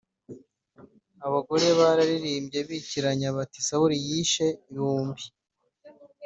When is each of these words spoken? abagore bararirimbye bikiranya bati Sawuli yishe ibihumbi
abagore 1.25 1.67
bararirimbye 1.79 2.59
bikiranya 2.69 3.29
bati 3.37 3.59
Sawuli 3.67 3.97
yishe 4.07 4.45
ibihumbi 4.69 5.23